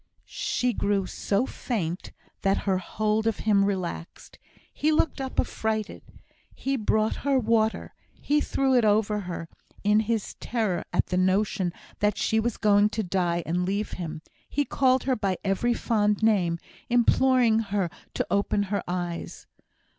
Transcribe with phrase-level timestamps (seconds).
[0.25, 2.11] She grew so faint
[2.41, 4.39] that her hold of him relaxed.
[4.73, 6.01] He looked up affrighted.
[6.55, 9.47] He brought her water he threw it over her;
[9.83, 14.23] in his terror at the notion that she was going to die and leave him,
[14.49, 16.57] he called her by every fond name,
[16.89, 19.45] imploring her to open her eyes.